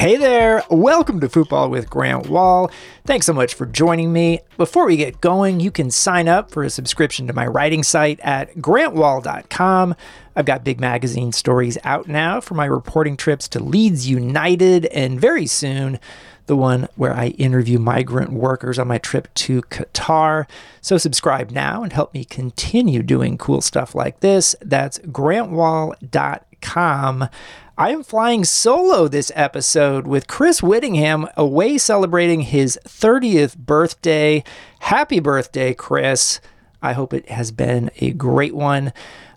Hey 0.00 0.16
there, 0.16 0.64
welcome 0.70 1.20
to 1.20 1.28
Football 1.28 1.68
with 1.68 1.90
Grant 1.90 2.30
Wahl. 2.30 2.70
Thanks 3.04 3.26
so 3.26 3.34
much 3.34 3.52
for 3.52 3.66
joining 3.66 4.14
me. 4.14 4.40
Before 4.56 4.86
we 4.86 4.96
get 4.96 5.20
going, 5.20 5.60
you 5.60 5.70
can 5.70 5.90
sign 5.90 6.26
up 6.26 6.50
for 6.50 6.62
a 6.62 6.70
subscription 6.70 7.26
to 7.26 7.34
my 7.34 7.46
writing 7.46 7.82
site 7.82 8.18
at 8.20 8.56
grantwahl.com. 8.56 9.94
I've 10.34 10.46
got 10.46 10.64
big 10.64 10.80
magazine 10.80 11.32
stories 11.32 11.76
out 11.84 12.08
now 12.08 12.40
for 12.40 12.54
my 12.54 12.64
reporting 12.64 13.18
trips 13.18 13.46
to 13.48 13.62
Leeds 13.62 14.08
United, 14.08 14.86
and 14.86 15.20
very 15.20 15.44
soon, 15.44 16.00
the 16.46 16.56
one 16.56 16.88
where 16.96 17.12
I 17.12 17.26
interview 17.36 17.78
migrant 17.78 18.32
workers 18.32 18.78
on 18.78 18.88
my 18.88 18.96
trip 18.96 19.28
to 19.34 19.60
Qatar. 19.64 20.46
So 20.80 20.96
subscribe 20.96 21.50
now 21.50 21.82
and 21.82 21.92
help 21.92 22.14
me 22.14 22.24
continue 22.24 23.02
doing 23.02 23.36
cool 23.36 23.60
stuff 23.60 23.94
like 23.94 24.20
this. 24.20 24.56
That's 24.62 24.98
grantwahl.com. 26.60 27.28
I 27.78 27.90
am 27.90 28.02
flying 28.02 28.44
solo 28.44 29.08
this 29.08 29.32
episode 29.34 30.06
with 30.06 30.26
Chris 30.26 30.62
Whittingham 30.62 31.28
away 31.36 31.78
celebrating 31.78 32.42
his 32.42 32.78
30th 32.84 33.56
birthday. 33.56 34.44
Happy 34.80 35.18
birthday, 35.18 35.72
Chris. 35.72 36.40
I 36.82 36.92
hope 36.92 37.14
it 37.14 37.28
has 37.30 37.50
been 37.50 37.90
a 38.00 38.10
great 38.12 38.54
one. 38.54 38.92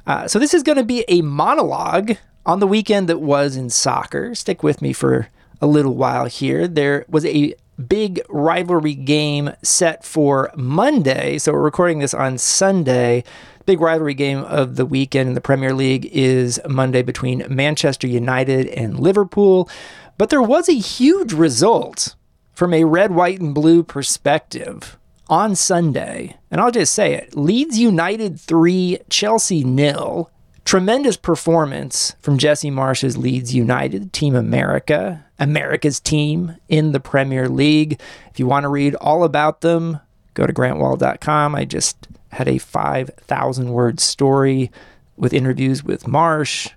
Uh, 0.05 0.27
so, 0.27 0.39
this 0.39 0.53
is 0.53 0.63
going 0.63 0.77
to 0.77 0.83
be 0.83 1.05
a 1.07 1.21
monologue 1.21 2.17
on 2.45 2.59
the 2.59 2.67
weekend 2.67 3.07
that 3.07 3.21
was 3.21 3.55
in 3.55 3.69
soccer. 3.69 4.35
Stick 4.35 4.61
with 4.61 4.81
me 4.81 4.91
for 4.91 5.29
a 5.61 5.67
little 5.67 5.95
while 5.95 6.25
here. 6.25 6.67
There 6.67 7.05
was 7.07 7.25
a 7.25 7.55
big 7.87 8.21
rivalry 8.27 8.95
game 8.95 9.51
set 9.61 10.03
for 10.03 10.51
Monday. 10.57 11.37
So, 11.37 11.53
we're 11.53 11.61
recording 11.61 11.99
this 11.99 12.13
on 12.13 12.37
Sunday 12.37 13.23
big 13.65 13.81
rivalry 13.81 14.13
game 14.13 14.39
of 14.39 14.75
the 14.75 14.85
weekend 14.85 15.29
in 15.29 15.35
the 15.35 15.41
Premier 15.41 15.73
League 15.73 16.05
is 16.11 16.59
Monday 16.67 17.01
between 17.01 17.45
Manchester 17.49 18.07
United 18.07 18.67
and 18.67 18.99
Liverpool. 18.99 19.69
But 20.17 20.29
there 20.29 20.41
was 20.41 20.69
a 20.69 20.73
huge 20.73 21.33
result 21.33 22.15
from 22.53 22.73
a 22.73 22.83
red, 22.83 23.11
white, 23.11 23.39
and 23.39 23.53
blue 23.53 23.83
perspective 23.83 24.97
on 25.27 25.55
Sunday. 25.55 26.37
And 26.51 26.61
I'll 26.61 26.71
just 26.71 26.93
say 26.93 27.13
it 27.13 27.35
Leeds 27.35 27.77
United 27.79 28.39
3, 28.39 28.99
Chelsea 29.09 29.63
nil. 29.63 30.29
Tremendous 30.65 31.17
performance 31.17 32.15
from 32.21 32.37
Jesse 32.37 32.71
Marsch's 32.71 33.17
Leeds 33.17 33.53
United, 33.53 34.13
Team 34.13 34.33
America, 34.33 35.25
America's 35.37 35.99
team 35.99 36.55
in 36.69 36.93
the 36.93 37.01
Premier 37.01 37.49
League. 37.49 37.99
If 38.31 38.39
you 38.39 38.47
want 38.47 38.63
to 38.63 38.69
read 38.69 38.95
all 38.95 39.25
about 39.25 39.59
them, 39.59 39.99
go 40.35 40.47
to 40.47 40.53
grantwahl.com. 40.53 41.53
I 41.53 41.65
just 41.65 42.07
had 42.33 42.47
a 42.47 42.57
5,000 42.57 43.71
word 43.71 43.99
story 43.99 44.71
with 45.15 45.33
interviews 45.33 45.83
with 45.83 46.03
Marsch, 46.03 46.71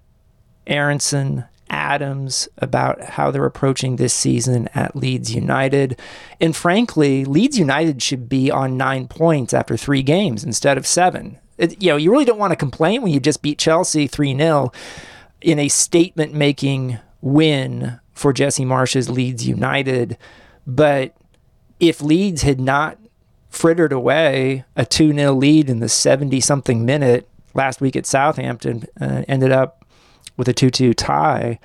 Aaronson, 0.66 1.44
Adams 1.68 2.48
about 2.58 3.02
how 3.02 3.30
they're 3.30 3.44
approaching 3.44 3.96
this 3.96 4.14
season 4.14 4.68
at 4.74 4.94
Leeds 4.94 5.34
United. 5.34 5.98
And 6.40 6.54
frankly, 6.54 7.24
Leeds 7.24 7.58
United 7.58 8.02
should 8.02 8.28
be 8.28 8.50
on 8.50 8.76
nine 8.76 9.08
points 9.08 9.52
after 9.52 9.76
three 9.76 10.02
games 10.02 10.44
instead 10.44 10.78
of 10.78 10.86
seven. 10.86 11.38
It, 11.58 11.82
you 11.82 11.90
know, 11.90 11.96
you 11.96 12.10
really 12.10 12.24
don't 12.24 12.38
want 12.38 12.52
to 12.52 12.56
complain 12.56 13.02
when 13.02 13.12
you 13.12 13.20
just 13.20 13.42
beat 13.42 13.58
Chelsea 13.58 14.06
3 14.06 14.36
0 14.36 14.72
in 15.40 15.58
a 15.58 15.68
statement 15.68 16.34
making 16.34 16.98
win 17.20 17.98
for 18.12 18.32
Jesse 18.32 18.64
Marsch's 18.64 19.10
Leeds 19.10 19.46
United. 19.46 20.16
But 20.66 21.16
if 21.80 22.00
Leeds 22.00 22.42
had 22.42 22.60
not 22.60 22.98
frittered 23.56 23.92
away 23.92 24.64
a 24.76 24.84
2 24.84 25.14
0 25.14 25.32
lead 25.32 25.70
in 25.70 25.80
the 25.80 25.88
70 25.88 26.40
something 26.40 26.84
minute 26.84 27.28
last 27.54 27.80
week 27.80 27.96
at 27.96 28.06
Southampton, 28.06 28.84
uh, 29.00 29.22
ended 29.26 29.50
up 29.50 29.84
with 30.36 30.48
a 30.48 30.52
2 30.52 30.70
2 30.70 30.94
tie. 30.94 31.58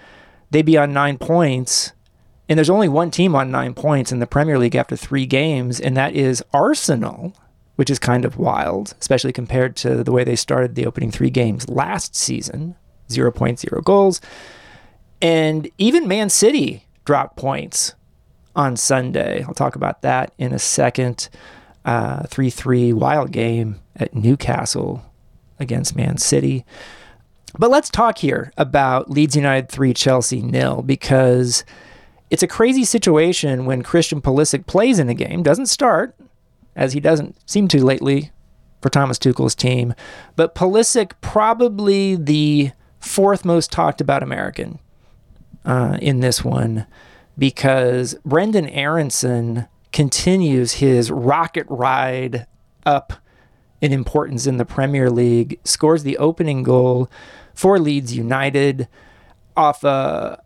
They'd 0.49 0.65
be 0.65 0.77
on 0.77 0.93
nine 0.93 1.17
points. 1.17 1.91
And 2.49 2.57
there's 2.57 2.69
only 2.69 2.89
one 2.89 3.11
team 3.11 3.33
on 3.35 3.49
nine 3.49 3.73
points 3.73 4.11
in 4.11 4.19
the 4.19 4.27
Premier 4.27 4.59
League 4.59 4.75
after 4.75 4.97
three 4.97 5.25
games, 5.25 5.79
and 5.79 5.95
that 5.95 6.13
is 6.15 6.43
Arsenal, 6.53 7.33
which 7.77 7.89
is 7.89 7.97
kind 7.97 8.25
of 8.25 8.37
wild, 8.37 8.93
especially 8.99 9.31
compared 9.31 9.77
to 9.77 10.03
the 10.03 10.11
way 10.11 10.25
they 10.25 10.35
started 10.35 10.75
the 10.75 10.85
opening 10.85 11.11
three 11.11 11.29
games 11.29 11.69
last 11.69 12.13
season 12.13 12.75
0.0 13.07 13.83
goals. 13.85 14.19
And 15.21 15.69
even 15.77 16.09
Man 16.09 16.29
City 16.29 16.87
dropped 17.05 17.37
points 17.37 17.95
on 18.53 18.75
Sunday. 18.75 19.43
I'll 19.43 19.53
talk 19.53 19.75
about 19.77 20.01
that 20.01 20.33
in 20.37 20.51
a 20.51 20.59
second 20.59 21.29
uh, 21.85 22.23
3 22.27 22.49
3 22.49 22.93
wild 22.93 23.31
game 23.31 23.79
at 23.95 24.13
Newcastle 24.13 25.03
against 25.59 25.95
Man 25.95 26.17
City. 26.17 26.65
But 27.57 27.69
let's 27.69 27.89
talk 27.89 28.19
here 28.19 28.51
about 28.57 29.09
Leeds 29.09 29.35
United 29.35 29.69
3, 29.69 29.93
Chelsea 29.93 30.41
nil, 30.41 30.81
because 30.81 31.65
it's 32.29 32.43
a 32.43 32.47
crazy 32.47 32.85
situation 32.85 33.65
when 33.65 33.81
Christian 33.81 34.21
Pulisic 34.21 34.65
plays 34.65 34.99
in 34.99 35.09
a 35.09 35.13
game, 35.13 35.43
doesn't 35.43 35.65
start, 35.65 36.15
as 36.75 36.93
he 36.93 36.99
doesn't 36.99 37.37
seem 37.49 37.67
to 37.69 37.83
lately 37.83 38.31
for 38.81 38.89
Thomas 38.89 39.19
Tuchel's 39.19 39.55
team. 39.55 39.93
But 40.35 40.55
Pulisic, 40.55 41.11
probably 41.19 42.15
the 42.15 42.71
fourth 42.99 43.43
most 43.43 43.71
talked 43.71 43.99
about 43.99 44.23
American 44.23 44.79
uh, 45.65 45.97
in 46.01 46.21
this 46.21 46.43
one, 46.43 46.87
because 47.37 48.15
Brendan 48.23 48.69
Aaronson 48.69 49.67
continues 49.91 50.73
his 50.73 51.11
rocket 51.11 51.65
ride 51.69 52.47
up 52.85 53.13
in 53.81 53.91
importance 53.91 54.45
in 54.45 54.57
the 54.57 54.65
Premier 54.65 55.09
League, 55.09 55.59
scores 55.63 56.03
the 56.03 56.17
opening 56.17 56.63
goal 56.63 57.09
for 57.53 57.79
Leeds 57.79 58.15
United 58.15 58.87
off 59.57 59.83
a, 59.83 60.41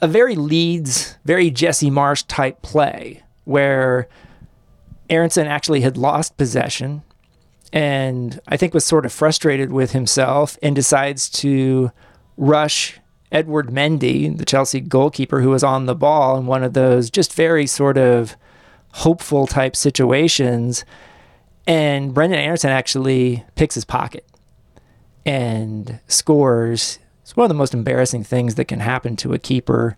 a 0.00 0.08
very 0.08 0.34
Leeds, 0.34 1.16
very 1.24 1.50
Jesse 1.50 1.90
Marsch 1.90 2.24
type 2.26 2.62
play 2.62 3.22
where 3.44 4.08
Aaronson 5.08 5.46
actually 5.46 5.82
had 5.82 5.96
lost 5.96 6.36
possession 6.36 7.02
and 7.72 8.40
I 8.46 8.56
think 8.56 8.72
was 8.72 8.84
sort 8.84 9.04
of 9.04 9.12
frustrated 9.12 9.72
with 9.72 9.92
himself 9.92 10.56
and 10.62 10.76
decides 10.76 11.28
to 11.30 11.90
rush 12.36 13.00
Edouard 13.32 13.68
Mendy, 13.68 14.36
the 14.36 14.44
Chelsea 14.44 14.80
goalkeeper 14.80 15.40
who 15.40 15.50
was 15.50 15.64
on 15.64 15.86
the 15.86 15.94
ball 15.94 16.38
in 16.38 16.46
one 16.46 16.62
of 16.62 16.74
those 16.74 17.10
just 17.10 17.32
very 17.32 17.66
sort 17.66 17.98
of 17.98 18.36
hopeful 18.94 19.46
type 19.46 19.74
situations. 19.74 20.84
And 21.66 22.14
Brendan 22.14 22.38
Aaronson 22.38 22.70
actually 22.70 23.44
picks 23.56 23.74
his 23.74 23.84
pocket 23.84 24.24
and 25.26 25.98
scores. 26.06 27.00
It's 27.22 27.36
one 27.36 27.44
of 27.44 27.48
the 27.48 27.54
most 27.54 27.74
embarrassing 27.74 28.22
things 28.22 28.54
that 28.54 28.66
can 28.66 28.80
happen 28.80 29.16
to 29.16 29.32
a 29.32 29.38
keeper. 29.38 29.96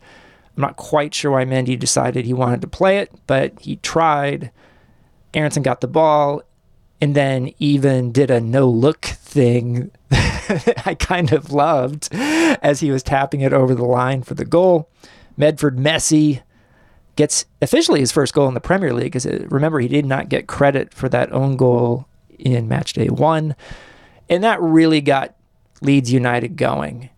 I'm 0.57 0.63
not 0.63 0.77
quite 0.77 1.13
sure 1.13 1.33
why 1.33 1.45
Mendy 1.45 1.79
decided 1.79 2.25
he 2.25 2.33
wanted 2.33 2.63
to 2.63 2.69
play 2.69 2.99
it, 2.99 3.13
but 3.27 3.61
he 3.61 3.77
tried. 3.77 4.51
Aaronson 5.35 5.63
got 5.63 5.83
the 5.83 5.89
ball 5.89 6.43
and 6.99 7.15
then 7.15 7.53
even 7.59 8.13
did 8.13 8.31
a 8.31 8.41
no 8.41 8.67
look 8.67 9.05
thing 9.05 9.91
I 10.11 10.97
kind 10.99 11.33
of 11.33 11.53
loved 11.53 12.09
as 12.13 12.81
he 12.81 12.91
was 12.91 13.03
tapping 13.03 13.43
it 13.43 13.53
over 13.53 13.75
the 13.75 13.85
line 13.85 14.23
for 14.23 14.33
the 14.33 14.47
goal. 14.47 14.89
Medford 15.37 15.77
Messi 15.77 16.41
gets 17.17 17.47
officially 17.61 18.01
his 18.01 18.13
first 18.13 18.35
goal 18.35 18.49
in 18.49 18.55
the 18.55 18.61
Premier 18.61 18.93
League. 18.93 19.07
Because 19.07 19.27
uh, 19.27 19.47
remember, 19.49 19.81
he 19.81 19.89
did 19.89 20.07
not 20.07 20.29
get 20.29 20.47
credit 20.47 20.95
for 20.95 21.09
that 21.09 21.33
own 21.33 21.57
goal 21.57 22.07
in 22.39 22.69
match 22.69 22.93
day 22.93 23.09
one, 23.09 23.57
and 24.29 24.45
that 24.45 24.61
really 24.61 25.01
got 25.01 25.35
Leeds 25.81 26.13
United 26.13 26.57
going. 26.57 27.11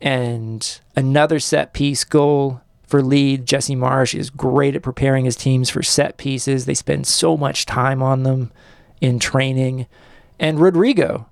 And 0.00 0.80
another 0.94 1.40
set 1.40 1.72
piece 1.72 2.04
goal 2.04 2.60
for 2.86 3.02
Leeds. 3.02 3.44
Jesse 3.44 3.74
Marsch 3.74 4.18
is 4.18 4.30
great 4.30 4.76
at 4.76 4.82
preparing 4.82 5.24
his 5.24 5.36
teams 5.36 5.70
for 5.70 5.82
set 5.82 6.16
pieces. 6.16 6.64
They 6.64 6.74
spend 6.74 7.06
so 7.06 7.36
much 7.36 7.66
time 7.66 8.02
on 8.02 8.22
them 8.22 8.52
in 9.00 9.18
training. 9.18 9.86
And 10.38 10.60
Rodrigo 10.60 11.28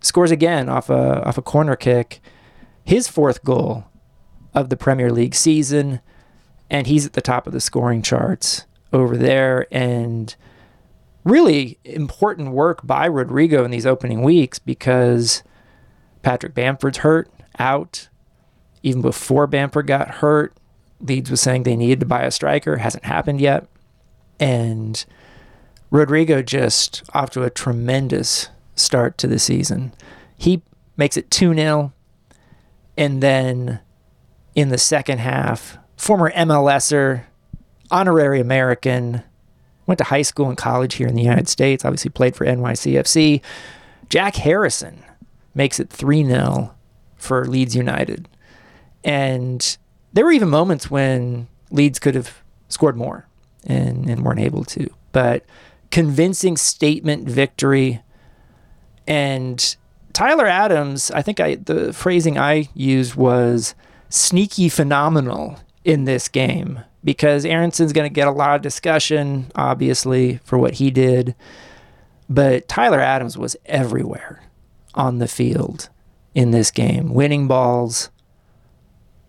scores 0.00 0.30
again 0.30 0.68
off 0.68 0.90
a 0.90 1.22
off 1.26 1.38
a 1.38 1.42
corner 1.42 1.76
kick, 1.76 2.20
his 2.84 3.08
fourth 3.08 3.42
goal 3.42 3.84
of 4.54 4.68
the 4.68 4.76
Premier 4.76 5.10
League 5.10 5.34
season 5.34 6.00
and 6.70 6.86
he's 6.86 7.06
at 7.06 7.12
the 7.12 7.20
top 7.20 7.46
of 7.46 7.52
the 7.52 7.60
scoring 7.60 8.02
charts 8.02 8.66
over 8.92 9.16
there. 9.16 9.66
And 9.70 10.34
really 11.24 11.78
important 11.84 12.52
work 12.52 12.86
by 12.86 13.06
Rodrigo 13.06 13.64
in 13.64 13.70
these 13.70 13.86
opening 13.86 14.22
weeks 14.22 14.58
because 14.58 15.42
Patrick 16.22 16.54
Bamford's 16.54 16.98
hurt, 16.98 17.30
out. 17.58 18.08
Even 18.82 19.00
before 19.00 19.46
Bamford 19.46 19.86
got 19.86 20.16
hurt, 20.16 20.54
Leeds 21.00 21.30
was 21.30 21.40
saying 21.40 21.62
they 21.62 21.76
needed 21.76 22.00
to 22.00 22.06
buy 22.06 22.22
a 22.22 22.30
striker. 22.30 22.76
Hasn't 22.76 23.04
happened 23.04 23.40
yet. 23.40 23.66
And 24.38 25.04
Rodrigo 25.90 26.42
just 26.42 27.02
off 27.14 27.30
to 27.30 27.42
a 27.42 27.50
tremendous 27.50 28.48
start 28.74 29.16
to 29.18 29.26
the 29.26 29.38
season. 29.38 29.92
He 30.36 30.62
makes 30.96 31.16
it 31.16 31.30
2 31.30 31.54
0. 31.54 31.92
And 32.96 33.22
then 33.22 33.80
in 34.54 34.68
the 34.68 34.78
second 34.78 35.18
half, 35.18 35.78
former 35.96 36.30
MLSer, 36.32 37.24
honorary 37.90 38.40
American, 38.40 39.22
went 39.86 39.98
to 39.98 40.04
high 40.04 40.22
school 40.22 40.48
and 40.48 40.56
college 40.56 40.94
here 40.94 41.06
in 41.06 41.14
the 41.14 41.22
United 41.22 41.48
States, 41.48 41.84
obviously 41.84 42.10
played 42.10 42.34
for 42.34 42.46
NYCFC. 42.46 43.42
Jack 44.08 44.36
Harrison 44.36 45.04
makes 45.54 45.78
it 45.78 45.90
3 45.90 46.24
0 46.24 46.74
for 47.16 47.46
Leeds 47.46 47.76
United. 47.76 48.28
And 49.02 49.76
there 50.12 50.24
were 50.24 50.32
even 50.32 50.48
moments 50.48 50.90
when 50.90 51.48
Leeds 51.70 51.98
could 51.98 52.14
have 52.14 52.42
scored 52.68 52.96
more 52.96 53.26
and, 53.66 54.08
and 54.08 54.24
weren't 54.24 54.40
able 54.40 54.64
to. 54.64 54.88
But 55.12 55.44
convincing 55.90 56.56
statement 56.56 57.28
victory. 57.28 58.02
And 59.06 59.76
Tyler 60.12 60.46
Adams, 60.46 61.10
I 61.10 61.22
think 61.22 61.40
I 61.40 61.56
the 61.56 61.92
phrasing 61.92 62.38
I 62.38 62.68
used 62.74 63.14
was 63.14 63.74
sneaky 64.08 64.68
phenomenal 64.68 65.58
in 65.84 66.04
this 66.04 66.28
game 66.28 66.80
because 67.04 67.44
Aaronson's 67.44 67.92
going 67.92 68.08
to 68.08 68.14
get 68.14 68.26
a 68.26 68.32
lot 68.32 68.56
of 68.56 68.62
discussion, 68.62 69.50
obviously, 69.54 70.38
for 70.38 70.58
what 70.58 70.74
he 70.74 70.90
did. 70.90 71.34
But 72.28 72.66
Tyler 72.66 73.00
Adams 73.00 73.36
was 73.36 73.56
everywhere 73.66 74.42
on 74.94 75.18
the 75.18 75.28
field 75.28 75.90
in 76.34 76.50
this 76.50 76.70
game, 76.70 77.12
winning 77.12 77.46
balls, 77.46 78.10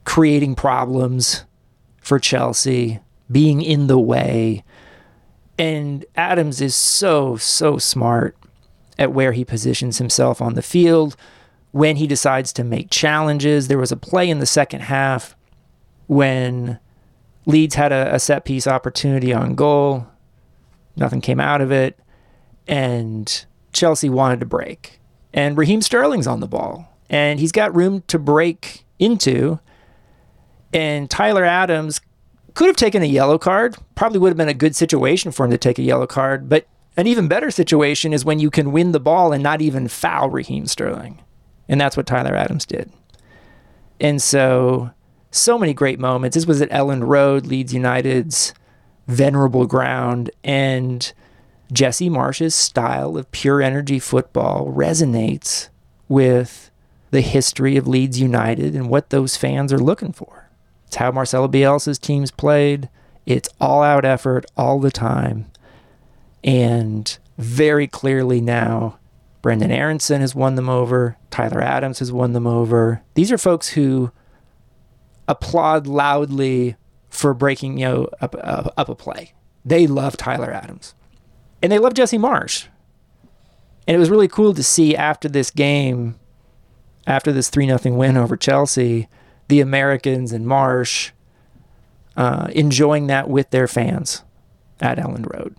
creating 0.05 0.55
problems 0.55 1.43
for 2.01 2.17
Chelsea, 2.17 2.99
being 3.29 3.61
in 3.61 3.87
the 3.87 3.99
way. 3.99 4.63
And 5.59 6.05
Adams 6.15 6.61
is 6.61 6.75
so, 6.75 7.35
so 7.35 7.77
smart 7.77 8.37
at 8.97 9.11
where 9.11 9.33
he 9.33 9.43
positions 9.43 9.97
himself 9.97 10.41
on 10.41 10.53
the 10.53 10.61
field 10.61 11.17
when 11.71 11.97
he 11.97 12.07
decides 12.07 12.53
to 12.53 12.63
make 12.63 12.89
challenges. 12.89 13.67
There 13.67 13.77
was 13.77 13.91
a 13.91 13.97
play 13.97 14.29
in 14.29 14.39
the 14.39 14.45
second 14.45 14.81
half 14.81 15.35
when 16.07 16.79
Leeds 17.45 17.75
had 17.75 17.91
a, 17.91 18.15
a 18.15 18.19
set 18.19 18.45
piece 18.45 18.67
opportunity 18.67 19.33
on 19.33 19.55
goal. 19.55 20.07
Nothing 20.95 21.21
came 21.21 21.39
out 21.39 21.61
of 21.61 21.71
it. 21.71 21.99
And 22.67 23.45
Chelsea 23.73 24.09
wanted 24.09 24.39
to 24.39 24.45
break. 24.45 24.99
And 25.33 25.57
Raheem 25.57 25.81
Sterling's 25.81 26.27
on 26.27 26.39
the 26.39 26.47
ball. 26.47 26.91
And 27.09 27.39
he's 27.39 27.51
got 27.51 27.75
room 27.75 28.03
to 28.07 28.17
break 28.17 28.85
into. 28.97 29.59
And 30.73 31.09
Tyler 31.09 31.43
Adams 31.43 32.01
could 32.55 32.67
have 32.67 32.75
taken 32.75 33.03
a 33.03 33.07
yellow 33.07 33.37
card. 33.37 33.75
Probably 33.93 34.17
would 34.17 34.29
have 34.29 34.37
been 34.37 34.49
a 34.49 34.53
good 34.53 34.75
situation 34.75 35.31
for 35.31 35.45
him 35.45 35.51
to 35.51 35.57
take 35.57 35.77
a 35.77 35.83
yellow 35.83 36.07
card. 36.07 36.49
But 36.49 36.67
an 36.97 37.07
even 37.07 37.27
better 37.27 37.51
situation 37.51 38.13
is 38.13 38.25
when 38.25 38.39
you 38.39 38.49
can 38.49 38.71
win 38.71 38.93
the 38.93 38.99
ball 38.99 39.33
and 39.33 39.43
not 39.43 39.61
even 39.61 39.87
foul 39.87 40.29
Raheem 40.29 40.65
Sterling. 40.65 41.21
And 41.67 41.79
that's 41.79 41.97
what 41.97 42.07
Tyler 42.07 42.35
Adams 42.35 42.65
did. 42.65 42.91
And 43.99 44.21
so 44.21 44.91
so 45.37 45.57
many 45.57 45.73
great 45.73 45.99
moments. 45.99 46.35
This 46.35 46.45
was 46.45 46.61
at 46.61 46.69
Elland 46.69 47.07
Road, 47.07 47.45
Leeds 47.45 47.73
United's 47.73 48.53
venerable 49.07 49.65
ground, 49.65 50.31
and 50.43 51.11
Jesse 51.71 52.09
Marsch's 52.09 52.55
style 52.55 53.17
of 53.17 53.31
pure 53.31 53.61
energy 53.61 53.99
football 53.99 54.71
resonates 54.71 55.69
with 56.07 56.71
the 57.11 57.21
history 57.21 57.77
of 57.77 57.87
Leeds 57.87 58.19
United 58.19 58.75
and 58.75 58.89
what 58.89 59.09
those 59.09 59.37
fans 59.37 59.71
are 59.71 59.79
looking 59.79 60.11
for. 60.11 60.49
It's 60.87 60.97
how 60.97 61.11
Marcelo 61.11 61.47
Bielsa's 61.47 61.99
teams 61.99 62.31
played. 62.31 62.89
It's 63.25 63.49
all 63.59 63.81
out 63.81 64.05
effort 64.05 64.45
all 64.55 64.79
the 64.79 64.91
time. 64.91 65.47
And 66.43 67.17
very 67.37 67.87
clearly 67.87 68.39
now, 68.41 68.99
Brendan 69.41 69.71
Aaronson 69.71 70.21
has 70.21 70.35
won 70.35 70.55
them 70.55 70.69
over. 70.69 71.17
Tyler 71.31 71.61
Adams 71.61 71.99
has 71.99 72.11
won 72.11 72.33
them 72.33 72.47
over. 72.47 73.01
These 73.15 73.31
are 73.31 73.37
folks 73.37 73.69
who 73.69 74.11
applaud 75.27 75.87
loudly 75.87 76.75
for 77.09 77.33
breaking 77.33 77.79
you 77.79 77.85
know 77.85 78.09
up, 78.21 78.35
up, 78.39 78.89
a 78.89 78.95
play. 78.95 79.33
They 79.63 79.87
love 79.87 80.17
Tyler 80.17 80.51
Adams, 80.51 80.93
and 81.61 81.71
they 81.71 81.79
love 81.79 81.93
Jesse 81.93 82.17
Marsch. 82.17 82.67
And 83.87 83.95
it 83.95 83.99
was 83.99 84.09
really 84.09 84.27
cool 84.27 84.53
to 84.53 84.63
see 84.63 84.95
after 84.95 85.29
this 85.29 85.51
game, 85.51 86.19
after 87.05 87.31
this 87.31 87.49
three 87.49 87.67
nothing 87.67 87.97
win 87.97 88.17
over 88.17 88.35
Chelsea, 88.35 89.07
the 89.47 89.61
Americans 89.61 90.31
and 90.31 90.45
Marsch 90.45 91.11
uh, 92.17 92.47
enjoying 92.51 93.07
that 93.07 93.29
with 93.29 93.49
their 93.51 93.67
fans 93.67 94.23
at 94.79 94.97
Elland 94.97 95.31
Road. 95.31 95.55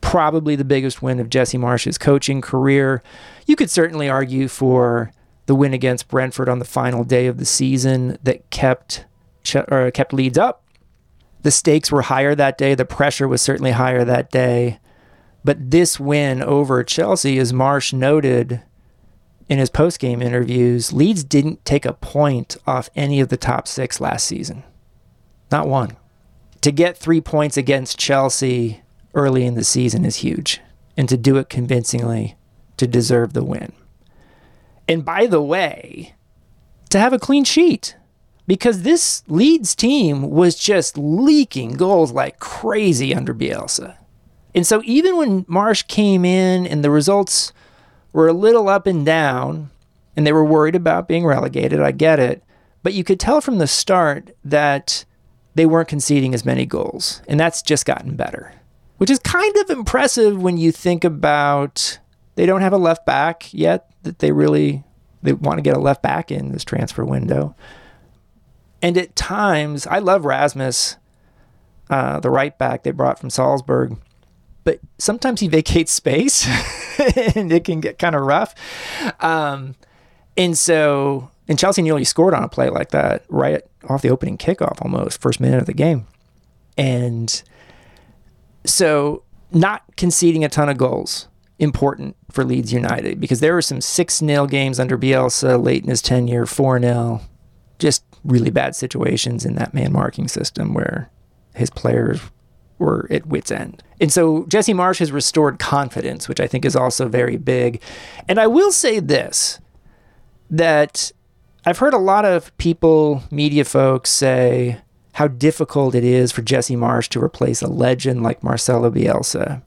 Probably 0.00 0.56
the 0.56 0.64
biggest 0.64 1.02
win 1.02 1.20
of 1.20 1.28
Jesse 1.28 1.58
Marsch's 1.58 1.98
coaching 1.98 2.40
career. 2.40 3.02
You 3.46 3.56
could 3.56 3.70
certainly 3.70 4.08
argue 4.08 4.48
for 4.48 5.12
the 5.48 5.54
win 5.54 5.72
against 5.72 6.08
Brentford 6.08 6.46
on 6.46 6.58
the 6.58 6.64
final 6.66 7.04
day 7.04 7.26
of 7.26 7.38
the 7.38 7.46
season 7.46 8.18
that 8.22 8.50
kept 8.50 9.06
or 9.54 9.90
kept 9.90 10.12
Leeds 10.12 10.36
up. 10.36 10.62
The 11.40 11.50
stakes 11.50 11.90
were 11.90 12.02
higher 12.02 12.34
that 12.34 12.58
day. 12.58 12.74
The 12.74 12.84
pressure 12.84 13.26
was 13.26 13.40
certainly 13.40 13.70
higher 13.70 14.04
that 14.04 14.30
day. 14.30 14.78
But 15.42 15.70
this 15.70 15.98
win 15.98 16.42
over 16.42 16.84
Chelsea, 16.84 17.38
as 17.38 17.54
Marsch 17.54 17.94
noted 17.94 18.60
in 19.48 19.58
his 19.58 19.70
post-game 19.70 20.20
interviews, 20.20 20.92
Leeds 20.92 21.24
didn't 21.24 21.64
take 21.64 21.86
a 21.86 21.94
point 21.94 22.58
off 22.66 22.90
any 22.94 23.18
of 23.18 23.30
the 23.30 23.38
top 23.38 23.66
six 23.66 24.02
last 24.02 24.26
season. 24.26 24.64
Not 25.50 25.66
one. 25.66 25.96
To 26.60 26.70
get 26.70 26.98
three 26.98 27.22
points 27.22 27.56
against 27.56 27.98
Chelsea 27.98 28.82
early 29.14 29.46
in 29.46 29.54
the 29.54 29.64
season 29.64 30.04
is 30.04 30.16
huge. 30.16 30.60
And 30.94 31.08
to 31.08 31.16
do 31.16 31.38
it 31.38 31.48
convincingly 31.48 32.36
to 32.76 32.86
deserve 32.86 33.32
the 33.32 33.44
win. 33.44 33.72
And 34.88 35.04
by 35.04 35.26
the 35.26 35.42
way, 35.42 36.14
to 36.88 36.98
have 36.98 37.12
a 37.12 37.18
clean 37.18 37.44
sheet 37.44 37.96
because 38.46 38.82
this 38.82 39.22
Leeds 39.28 39.74
team 39.74 40.30
was 40.30 40.56
just 40.56 40.96
leaking 40.96 41.72
goals 41.72 42.10
like 42.12 42.38
crazy 42.38 43.14
under 43.14 43.34
Bielsa. 43.34 43.96
And 44.54 44.66
so 44.66 44.80
even 44.84 45.16
when 45.16 45.44
Marsch 45.44 45.86
came 45.86 46.24
in 46.24 46.66
and 46.66 46.82
the 46.82 46.90
results 46.90 47.52
were 48.12 48.28
a 48.28 48.32
little 48.32 48.68
up 48.68 48.86
and 48.86 49.04
down 49.04 49.70
and 50.16 50.26
they 50.26 50.32
were 50.32 50.44
worried 50.44 50.74
about 50.74 51.06
being 51.06 51.26
relegated, 51.26 51.80
I 51.80 51.92
get 51.92 52.18
it, 52.18 52.42
but 52.82 52.94
you 52.94 53.04
could 53.04 53.20
tell 53.20 53.42
from 53.42 53.58
the 53.58 53.66
start 53.66 54.30
that 54.42 55.04
they 55.54 55.66
weren't 55.66 55.88
conceding 55.88 56.32
as 56.32 56.46
many 56.46 56.64
goals. 56.64 57.20
And 57.28 57.38
that's 57.38 57.60
just 57.60 57.84
gotten 57.84 58.16
better, 58.16 58.54
which 58.96 59.10
is 59.10 59.18
kind 59.18 59.54
of 59.58 59.68
impressive 59.68 60.40
when 60.40 60.56
you 60.56 60.72
think 60.72 61.04
about 61.04 61.98
they 62.38 62.46
don't 62.46 62.60
have 62.60 62.72
a 62.72 62.78
left 62.78 63.04
back 63.04 63.52
yet 63.52 63.90
that 64.04 64.20
they 64.20 64.30
really 64.30 64.84
they 65.22 65.32
want 65.32 65.58
to 65.58 65.62
get 65.62 65.76
a 65.76 65.80
left 65.80 66.02
back 66.02 66.30
in 66.30 66.52
this 66.52 66.62
transfer 66.62 67.04
window. 67.04 67.56
And 68.80 68.96
at 68.96 69.16
times, 69.16 69.88
I 69.88 69.98
love 69.98 70.24
Rasmus, 70.24 70.98
uh, 71.90 72.20
the 72.20 72.30
right 72.30 72.56
back 72.56 72.84
they 72.84 72.92
brought 72.92 73.18
from 73.18 73.30
Salzburg, 73.30 73.98
but 74.62 74.78
sometimes 74.98 75.40
he 75.40 75.48
vacates 75.48 75.90
space 75.90 76.46
and 77.34 77.52
it 77.52 77.64
can 77.64 77.80
get 77.80 77.98
kind 77.98 78.14
of 78.14 78.22
rough. 78.22 78.54
Um, 79.18 79.74
and 80.36 80.56
so, 80.56 81.32
and 81.48 81.58
Chelsea 81.58 81.82
nearly 81.82 82.04
scored 82.04 82.34
on 82.34 82.44
a 82.44 82.48
play 82.48 82.70
like 82.70 82.90
that 82.90 83.24
right 83.28 83.62
off 83.88 84.02
the 84.02 84.10
opening 84.10 84.38
kickoff, 84.38 84.80
almost 84.80 85.20
first 85.20 85.40
minute 85.40 85.58
of 85.58 85.66
the 85.66 85.74
game. 85.74 86.06
And 86.76 87.42
so, 88.64 89.24
not 89.50 89.82
conceding 89.96 90.44
a 90.44 90.48
ton 90.48 90.68
of 90.68 90.78
goals 90.78 91.26
important 91.58 92.16
for 92.30 92.44
Leeds 92.44 92.72
United 92.72 93.20
because 93.20 93.40
there 93.40 93.54
were 93.54 93.62
some 93.62 93.80
6 93.80 94.18
0 94.18 94.46
games 94.46 94.78
under 94.78 94.96
Bielsa 94.96 95.62
late 95.62 95.82
in 95.82 95.90
his 95.90 96.02
tenure, 96.02 96.46
4 96.46 96.80
0. 96.80 97.20
Just 97.78 98.04
really 98.24 98.50
bad 98.50 98.74
situations 98.74 99.44
in 99.44 99.54
that 99.54 99.74
man 99.74 99.92
marking 99.92 100.28
system 100.28 100.74
where 100.74 101.10
his 101.54 101.70
players 101.70 102.20
were 102.78 103.06
at 103.10 103.26
wits' 103.26 103.50
end. 103.50 103.82
And 104.00 104.12
so 104.12 104.46
Jesse 104.46 104.74
Marsch 104.74 105.00
has 105.00 105.10
restored 105.10 105.58
confidence, 105.58 106.28
which 106.28 106.40
I 106.40 106.46
think 106.46 106.64
is 106.64 106.76
also 106.76 107.08
very 107.08 107.36
big. 107.36 107.82
And 108.28 108.38
I 108.38 108.46
will 108.46 108.72
say 108.72 109.00
this 109.00 109.58
that 110.50 111.12
I've 111.66 111.78
heard 111.78 111.94
a 111.94 111.98
lot 111.98 112.24
of 112.24 112.56
people, 112.58 113.22
media 113.30 113.64
folks, 113.64 114.10
say 114.10 114.78
how 115.12 115.26
difficult 115.26 115.94
it 115.94 116.04
is 116.04 116.30
for 116.30 116.42
Jesse 116.42 116.76
Marsch 116.76 117.08
to 117.08 117.22
replace 117.22 117.60
a 117.60 117.66
legend 117.66 118.22
like 118.22 118.44
Marcelo 118.44 118.90
Bielsa. 118.90 119.62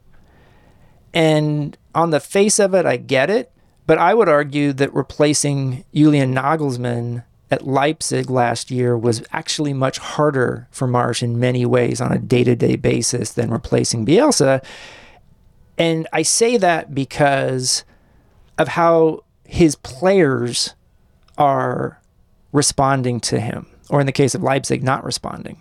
And 1.12 1.76
on 1.94 2.10
the 2.10 2.20
face 2.20 2.58
of 2.58 2.74
it, 2.74 2.86
I 2.86 2.96
get 2.96 3.30
it. 3.30 3.50
But 3.86 3.98
I 3.98 4.14
would 4.14 4.28
argue 4.28 4.72
that 4.74 4.94
replacing 4.94 5.84
Julian 5.92 6.34
Nagelsmann 6.34 7.24
at 7.50 7.66
Leipzig 7.66 8.30
last 8.30 8.70
year 8.70 8.96
was 8.96 9.22
actually 9.32 9.74
much 9.74 9.98
harder 9.98 10.68
for 10.70 10.88
Marsch 10.88 11.22
in 11.22 11.38
many 11.38 11.66
ways 11.66 12.00
on 12.00 12.12
a 12.12 12.18
day 12.18 12.44
to 12.44 12.56
day 12.56 12.76
basis 12.76 13.32
than 13.32 13.50
replacing 13.50 14.06
Bielsa. 14.06 14.64
And 15.76 16.06
I 16.12 16.22
say 16.22 16.56
that 16.56 16.94
because 16.94 17.84
of 18.56 18.68
how 18.68 19.24
his 19.44 19.74
players 19.76 20.74
are 21.36 22.00
responding 22.52 23.20
to 23.20 23.40
him, 23.40 23.66
or 23.90 24.00
in 24.00 24.06
the 24.06 24.12
case 24.12 24.34
of 24.34 24.42
Leipzig, 24.42 24.82
not 24.82 25.04
responding. 25.04 25.60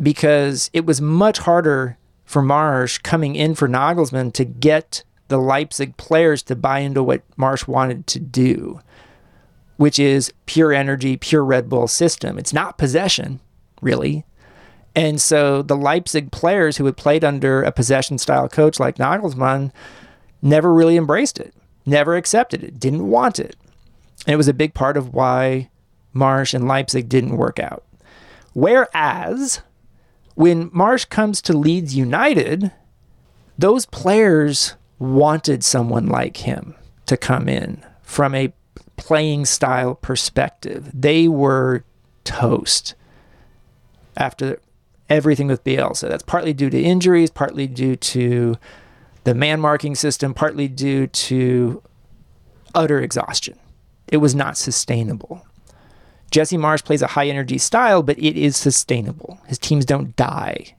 Because 0.00 0.70
it 0.72 0.86
was 0.86 1.00
much 1.00 1.38
harder 1.38 1.98
for 2.24 2.42
Marsch 2.42 3.02
coming 3.02 3.34
in 3.34 3.54
for 3.54 3.68
Nagelsmann 3.68 4.32
to 4.34 4.44
get 4.44 5.04
the 5.28 5.38
Leipzig 5.38 5.96
players 5.96 6.42
to 6.44 6.56
buy 6.56 6.80
into 6.80 7.02
what 7.02 7.22
Marsch 7.36 7.66
wanted 7.66 8.06
to 8.08 8.20
do, 8.20 8.80
which 9.76 9.98
is 9.98 10.32
pure 10.46 10.72
energy, 10.72 11.16
pure 11.16 11.44
Red 11.44 11.68
Bull 11.68 11.88
system. 11.88 12.38
It's 12.38 12.52
not 12.52 12.78
possession, 12.78 13.40
really. 13.80 14.24
And 14.94 15.20
so 15.20 15.62
the 15.62 15.76
Leipzig 15.76 16.32
players 16.32 16.76
who 16.76 16.86
had 16.86 16.96
played 16.96 17.24
under 17.24 17.62
a 17.62 17.72
possession 17.72 18.18
style 18.18 18.48
coach 18.48 18.80
like 18.80 18.96
Nagelsmann 18.96 19.72
never 20.40 20.72
really 20.72 20.96
embraced 20.96 21.38
it, 21.38 21.54
never 21.84 22.16
accepted 22.16 22.64
it, 22.64 22.80
didn't 22.80 23.08
want 23.08 23.38
it. 23.38 23.56
And 24.26 24.32
it 24.32 24.36
was 24.36 24.48
a 24.48 24.54
big 24.54 24.72
part 24.72 24.96
of 24.96 25.12
why 25.12 25.68
Marsch 26.14 26.54
and 26.54 26.66
Leipzig 26.66 27.08
didn't 27.08 27.36
work 27.36 27.58
out. 27.58 27.84
Whereas 28.54 29.60
When 30.36 30.68
Marsch 30.70 31.08
comes 31.08 31.40
to 31.42 31.56
Leeds 31.56 31.96
United, 31.96 32.70
those 33.58 33.86
players 33.86 34.74
wanted 34.98 35.62
someone 35.64 36.06
like 36.06 36.38
him 36.38 36.74
to 37.06 37.16
come 37.16 37.48
in 37.48 37.84
from 38.02 38.34
a 38.34 38.52
playing 38.96 39.44
style 39.44 39.94
perspective. 39.94 40.90
They 40.92 41.28
were 41.28 41.84
toast 42.24 42.94
after 44.16 44.60
everything 45.08 45.46
with 45.46 45.64
Bielsa. 45.64 46.08
That's 46.08 46.22
partly 46.22 46.52
due 46.52 46.70
to 46.70 46.80
injuries, 46.80 47.30
partly 47.30 47.66
due 47.66 47.96
to 47.96 48.56
the 49.24 49.34
man 49.34 49.60
marking 49.60 49.94
system, 49.94 50.34
partly 50.34 50.68
due 50.68 51.06
to 51.06 51.82
utter 52.74 53.00
exhaustion. 53.00 53.58
It 54.08 54.18
was 54.18 54.34
not 54.34 54.56
sustainable. 54.56 55.46
Jesse 56.30 56.56
Marsch 56.56 56.84
plays 56.84 57.02
a 57.02 57.08
high 57.08 57.28
energy 57.28 57.58
style, 57.58 58.02
but 58.02 58.18
it 58.18 58.36
is 58.36 58.56
sustainable. 58.56 59.40
His 59.46 59.58
teams 59.58 59.84
don't 59.84 60.14
die 60.16 60.76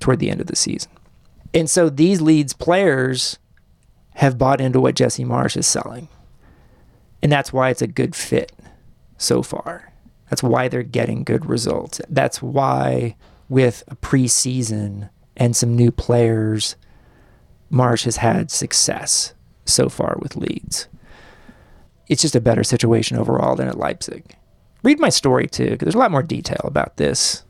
toward 0.00 0.18
the 0.18 0.30
end 0.30 0.40
of 0.40 0.46
the 0.46 0.56
season. 0.56 0.90
And 1.54 1.68
so 1.68 1.88
these 1.88 2.20
Leeds 2.20 2.52
players 2.52 3.38
have 4.14 4.38
bought 4.38 4.60
into 4.60 4.80
what 4.80 4.94
Jesse 4.94 5.24
Marsch 5.24 5.56
is 5.56 5.66
selling. 5.66 6.08
And 7.22 7.30
that's 7.30 7.52
why 7.52 7.70
it's 7.70 7.82
a 7.82 7.86
good 7.86 8.14
fit 8.14 8.52
so 9.16 9.42
far. 9.42 9.92
That's 10.28 10.42
why 10.42 10.68
they're 10.68 10.82
getting 10.82 11.24
good 11.24 11.46
results. 11.46 12.00
That's 12.08 12.42
why, 12.42 13.16
with 13.48 13.84
a 13.88 13.96
preseason 13.96 15.10
and 15.36 15.54
some 15.54 15.76
new 15.76 15.90
players, 15.92 16.76
Marsch 17.70 18.04
has 18.04 18.16
had 18.16 18.50
success 18.50 19.34
so 19.64 19.88
far 19.88 20.16
with 20.20 20.36
Leeds. 20.36 20.88
It's 22.08 22.22
just 22.22 22.36
a 22.36 22.40
better 22.40 22.64
situation 22.64 23.16
overall 23.16 23.56
than 23.56 23.68
at 23.68 23.78
Leipzig. 23.78 24.36
Read 24.82 24.98
my 24.98 25.08
story 25.08 25.46
too, 25.46 25.70
because 25.70 25.86
there's 25.86 25.94
a 25.94 25.98
lot 25.98 26.10
more 26.10 26.22
detail 26.22 26.60
about 26.64 26.96
this 26.96 27.44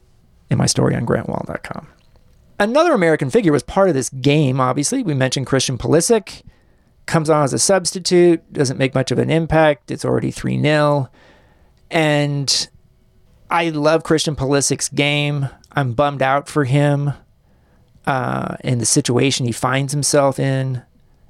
in 0.51 0.59
my 0.59 0.67
story 0.67 0.95
on 0.95 1.07
grantwahl.com. 1.07 1.89
Another 2.61 2.93
American 2.93 3.31
figure 3.31 3.51
was 3.51 3.63
part 3.63 3.89
of 3.89 3.95
this 3.95 4.09
game, 4.11 4.61
obviously. 4.61 5.03
We 5.03 5.15
mentioned 5.15 5.47
Christian 5.47 5.79
Pulisic. 5.79 6.43
Comes 7.07 7.29
on 7.29 7.45
as 7.45 7.53
a 7.53 7.59
substitute, 7.59 8.53
doesn't 8.53 8.79
make 8.79 8.95
much 8.95 9.11
of 9.11 9.19
an 9.19 9.31
impact. 9.31 9.91
It's 9.91 10.05
already 10.05 10.31
3 10.31 10.61
0. 10.61 11.11
And 11.91 12.69
I 13.51 13.69
love 13.69 14.03
Christian 14.03 14.35
Pulisic's 14.35 14.89
game. 14.89 15.49
I'm 15.73 15.93
bummed 15.93 16.23
out 16.23 16.49
for 16.49 16.65
him 16.65 17.13
uh, 18.07 18.57
in 18.65 18.79
the 18.79 18.87
situation 18.87 19.47
he 19.47 19.53
finds 19.53 19.93
himself 19.93 20.39
in 20.39 20.83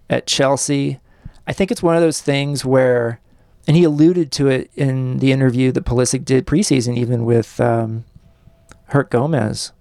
at 0.08 0.26
Chelsea. 0.26 1.00
I 1.46 1.52
think 1.52 1.70
it's 1.70 1.82
one 1.82 1.96
of 1.96 2.02
those 2.02 2.20
things 2.20 2.64
where, 2.64 3.20
and 3.66 3.76
he 3.76 3.84
alluded 3.84 4.30
to 4.32 4.48
it 4.48 4.70
in 4.74 5.18
the 5.18 5.32
interview 5.32 5.72
that 5.72 5.84
Pulisic 5.84 6.24
did 6.24 6.46
preseason, 6.46 6.96
even 6.96 7.24
with 7.24 7.60
um, 7.60 8.04
Herc 8.86 9.10
Gomez 9.10 9.72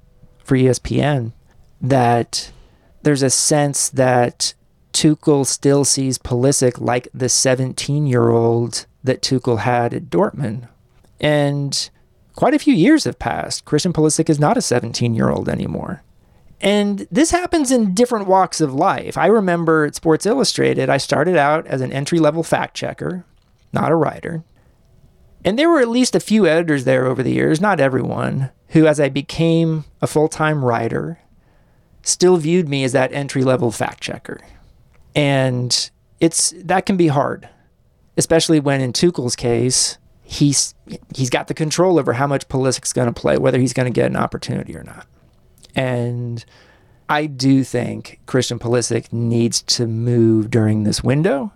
for 0.43 0.57
ESPN, 0.57 1.33
that 1.79 2.51
there's 3.03 3.23
a 3.23 3.29
sense 3.29 3.89
that 3.89 4.53
Tuchel 4.93 5.45
still 5.45 5.85
sees 5.85 6.17
Pulisic 6.17 6.79
like 6.79 7.07
the 7.13 7.29
17 7.29 8.05
year 8.05 8.29
old 8.29 8.85
that 9.03 9.21
Tuchel 9.21 9.59
had 9.59 9.93
at 9.93 10.09
Dortmund. 10.09 10.67
And 11.19 11.89
quite 12.35 12.53
a 12.53 12.59
few 12.59 12.73
years 12.73 13.05
have 13.05 13.19
passed. 13.19 13.65
Christian 13.65 13.93
Pulisic 13.93 14.29
is 14.29 14.39
not 14.39 14.57
a 14.57 14.61
17 14.61 15.13
year 15.13 15.29
old 15.29 15.49
anymore. 15.49 16.03
And 16.59 17.07
this 17.11 17.31
happens 17.31 17.71
in 17.71 17.95
different 17.95 18.27
walks 18.27 18.61
of 18.61 18.73
life. 18.73 19.17
I 19.17 19.25
remember 19.25 19.85
at 19.85 19.95
Sports 19.95 20.27
Illustrated, 20.27 20.89
I 20.89 20.97
started 20.97 21.35
out 21.35 21.65
as 21.65 21.81
an 21.81 21.91
entry 21.91 22.19
level 22.19 22.43
fact 22.43 22.75
checker, 22.75 23.25
not 23.73 23.91
a 23.91 23.95
writer. 23.95 24.43
And 25.43 25.57
there 25.57 25.69
were 25.69 25.79
at 25.79 25.87
least 25.87 26.15
a 26.15 26.19
few 26.19 26.45
editors 26.45 26.83
there 26.83 27.07
over 27.07 27.23
the 27.23 27.31
years, 27.31 27.59
not 27.59 27.79
everyone, 27.79 28.51
who, 28.69 28.85
as 28.85 28.99
I 28.99 29.09
became 29.09 29.85
a 30.01 30.07
full 30.07 30.27
time 30.27 30.63
writer, 30.63 31.19
still 32.03 32.37
viewed 32.37 32.69
me 32.69 32.83
as 32.83 32.91
that 32.91 33.11
entry 33.11 33.43
level 33.43 33.71
fact 33.71 34.01
checker. 34.01 34.39
And 35.15 35.91
it's 36.19 36.53
that 36.57 36.85
can 36.85 36.97
be 36.97 37.07
hard, 37.07 37.49
especially 38.17 38.59
when 38.59 38.81
in 38.81 38.93
Tuchel's 38.93 39.35
case, 39.35 39.97
he's 40.23 40.73
he's 41.13 41.29
got 41.29 41.47
the 41.47 41.53
control 41.53 41.99
over 41.99 42.13
how 42.13 42.27
much 42.27 42.47
Pulisic's 42.47 42.93
going 42.93 43.11
to 43.11 43.19
play, 43.21 43.37
whether 43.37 43.59
he's 43.59 43.73
going 43.73 43.91
to 43.91 43.95
get 43.95 44.09
an 44.09 44.15
opportunity 44.15 44.75
or 44.75 44.83
not. 44.83 45.07
And 45.75 46.43
I 47.09 47.25
do 47.25 47.63
think 47.63 48.21
Christian 48.25 48.59
Pulisic 48.59 49.11
needs 49.11 49.61
to 49.63 49.87
move 49.87 50.49
during 50.49 50.83
this 50.83 51.03
window. 51.03 51.51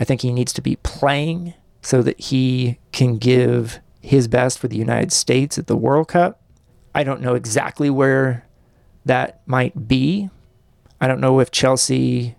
I 0.00 0.04
think 0.04 0.22
he 0.22 0.32
needs 0.32 0.52
to 0.54 0.62
be 0.62 0.76
playing 0.76 1.54
so 1.82 2.02
that 2.02 2.18
he 2.20 2.78
can 2.92 3.18
give 3.18 3.80
his 4.00 4.26
best 4.26 4.58
for 4.58 4.68
the 4.68 4.76
United 4.76 5.12
States 5.12 5.58
at 5.58 5.66
the 5.66 5.76
World 5.76 6.08
Cup. 6.08 6.40
I 6.94 7.04
don't 7.04 7.20
know 7.20 7.34
exactly 7.34 7.90
where 7.90 8.44
that 9.04 9.42
might 9.46 9.86
be. 9.86 10.30
I 11.00 11.06
don't 11.06 11.20
know 11.20 11.38
if 11.40 11.50
Chelsea 11.50 12.34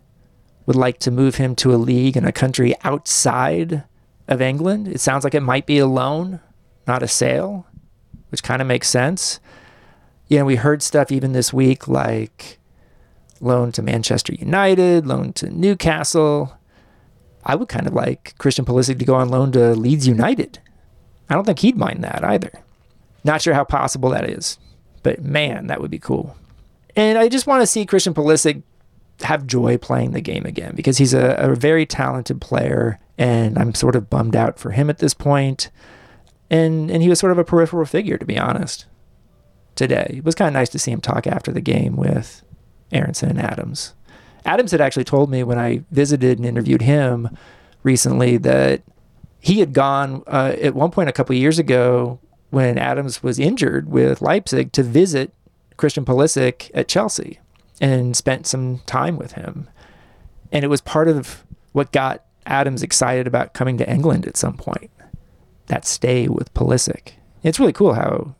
would 0.70 0.76
like 0.76 1.00
to 1.00 1.10
move 1.10 1.38
him 1.38 1.56
to 1.56 1.74
a 1.74 1.78
league 1.78 2.16
in 2.16 2.26
a 2.26 2.32
country 2.32 2.76
outside 2.84 3.86
of 4.28 4.40
England. 4.40 4.88
It 4.88 5.00
sounds 5.00 5.24
like 5.24 5.34
it 5.34 5.42
might 5.42 5.66
be 5.66 5.80
a 5.80 5.88
loan, 5.88 6.42
not 6.86 7.02
a 7.02 7.08
sale, 7.08 7.66
which 8.30 8.44
kind 8.44 8.62
of 8.62 8.68
makes 8.68 8.88
sense. 8.88 9.40
You 10.28 10.38
know, 10.38 10.46
we 10.46 10.58
heard 10.58 10.84
stuff 10.84 11.12
even 11.12 11.32
this 11.34 11.52
week 11.52 11.88
like 11.88 12.60
loan 13.42 13.72
to 13.72 13.82
Manchester 13.82 14.36
United, 14.36 15.08
loan 15.08 15.34
to 15.34 15.50
Newcastle. 15.50 16.56
I 17.44 17.56
would 17.56 17.68
kind 17.68 17.88
of 17.88 17.94
like 17.94 18.36
Christian 18.38 18.64
Pulisic 18.64 19.00
to 19.00 19.06
go 19.06 19.16
on 19.16 19.30
loan 19.30 19.52
to 19.54 19.74
Leeds 19.74 20.06
United. 20.06 20.60
I 21.32 21.34
don't 21.34 21.46
think 21.46 21.58
he'd 21.58 21.78
mind 21.78 22.04
that 22.04 22.24
either. 22.24 22.52
Not 23.24 23.42
sure 23.42 23.56
how 23.56 23.64
possible 23.64 24.12
that 24.12 24.30
is, 24.30 24.60
but 25.02 25.24
man, 25.24 25.66
that 25.66 25.82
would 25.82 25.90
be 25.90 25.98
cool. 25.98 26.38
And 26.96 27.18
I 27.18 27.28
just 27.28 27.48
want 27.48 27.64
to 27.64 27.68
see 27.68 27.88
Christian 27.88 28.14
Pulisic 28.14 28.62
have 29.22 29.48
joy 29.48 29.78
playing 29.78 30.12
the 30.12 30.22
game 30.22 30.46
again 30.46 30.74
because 30.76 30.98
he's 30.98 31.14
a, 31.14 31.36
a 31.38 31.56
very 31.56 31.86
talented 31.86 32.40
player 32.42 33.00
and 33.18 33.58
I'm 33.58 33.74
sort 33.74 33.96
of 33.96 34.10
bummed 34.10 34.36
out 34.36 34.60
for 34.60 34.72
him 34.72 34.90
at 34.90 35.00
this 35.00 35.14
point. 35.14 35.70
And 36.50 36.90
and 36.90 37.04
he 37.04 37.10
was 37.10 37.20
sort 37.20 37.32
of 37.32 37.38
a 37.38 37.44
peripheral 37.44 37.86
figure 37.86 38.18
to 38.18 38.26
be 38.26 38.38
honest. 38.38 38.86
Today. 39.76 40.16
It 40.18 40.26
was 40.26 40.36
kind 40.36 40.48
of 40.48 40.54
nice 40.54 40.70
to 40.70 40.80
see 40.80 40.92
him 40.92 41.00
talk 41.00 41.26
after 41.26 41.54
the 41.54 41.62
game 41.62 41.96
with 41.96 42.44
Aaronson 42.92 43.30
and 43.30 43.40
Adams. 43.40 43.94
Adams 44.44 44.72
had 44.72 44.82
actually 44.82 45.06
told 45.06 45.30
me 45.30 45.42
when 45.44 45.58
I 45.58 45.84
visited 45.92 46.38
and 46.38 46.46
interviewed 46.46 46.82
him 46.82 47.38
recently 47.84 48.36
that 48.38 48.82
he 49.40 49.60
had 49.60 49.74
gone 49.74 50.24
uh, 50.28 50.54
at 50.62 50.76
one 50.76 50.92
point 50.92 51.08
a 51.08 51.14
couple 51.14 51.34
years 51.36 51.60
ago 51.60 52.20
when 52.50 52.78
Adams 52.78 53.24
was 53.24 53.40
injured 53.40 53.90
with 53.90 54.22
Leipzig 54.22 54.74
to 54.74 54.84
visit 54.84 55.34
Christian 55.78 56.04
Pulisic 56.04 56.72
at 56.74 56.90
Chelsea 56.90 57.40
and 57.82 58.16
spent 58.16 58.48
some 58.48 58.80
time 58.86 59.18
with 59.18 59.34
him. 59.34 59.70
And 60.52 60.64
it 60.64 60.70
was 60.70 60.82
part 60.82 61.08
of 61.08 61.46
what 61.72 61.92
got 61.92 62.26
Adams 62.46 62.84
excited 62.84 63.28
about 63.28 63.54
coming 63.54 63.78
to 63.78 63.90
England 63.90 64.28
at 64.28 64.38
some 64.38 64.58
point. 64.58 64.92
That 65.68 65.86
stay 65.86 66.28
with 66.28 66.54
Pulisic. 66.54 67.14
It's 67.44 67.60
really 67.60 67.74
cool 67.74 67.94
how 67.94 68.36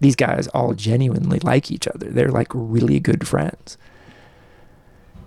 these 0.00 0.16
guys 0.16 0.48
all 0.48 0.74
genuinely 0.74 1.38
like 1.40 1.70
each 1.70 1.88
other. 1.88 2.10
They're 2.10 2.28
like 2.28 2.48
really 2.52 3.00
good 3.00 3.26
friends. 3.26 3.78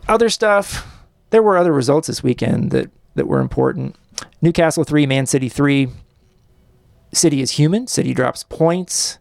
Other 0.07 0.29
stuff, 0.29 0.85
there 1.31 1.41
were 1.41 1.57
other 1.57 1.73
results 1.73 2.07
this 2.07 2.23
weekend 2.23 2.71
that, 2.71 2.91
that 3.15 3.27
were 3.27 3.39
important. 3.39 3.95
Newcastle 4.41 4.83
3, 4.83 5.05
Man 5.05 5.25
City 5.25 5.49
3. 5.49 5.89
City 7.13 7.41
is 7.41 7.51
human. 7.51 7.87
City 7.87 8.13
drops 8.13 8.43
points. 8.43 9.19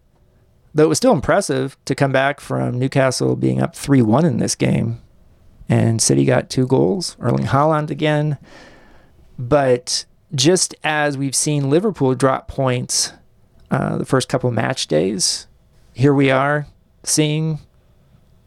Though 0.77 0.85
it 0.85 0.89
was 0.89 0.99
still 0.99 1.15
impressive 1.15 1.79
to 1.87 1.95
come 1.95 2.13
back 2.13 2.39
from 2.39 2.79
Newcastle 2.79 3.35
being 3.35 3.63
up 3.63 3.75
3 3.75 4.03
1 4.03 4.27
in 4.27 4.37
this 4.37 4.55
game. 4.55 5.01
And 5.71 6.03
City 6.03 6.27
got 6.27 6.51
two 6.51 6.67
goals. 6.67 7.17
Erling 7.19 7.47
Haaland 7.47 7.89
again. 7.89 8.37
But 9.39 10.05
just 10.35 10.75
as 10.85 11.17
we've 11.17 11.35
seen 11.35 11.71
Liverpool 11.71 12.15
drop 12.15 12.47
points 12.47 13.15
uh, 13.71 13.97
the 13.97 14.05
first 14.05 14.29
couple 14.29 14.51
match 14.51 14.87
days, 14.87 15.47
here 15.95 16.13
we 16.13 16.31
are 16.31 16.67
seeing 17.05 17.59